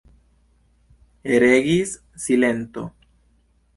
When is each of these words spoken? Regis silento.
Regis 1.33 2.01
silento. 2.15 2.91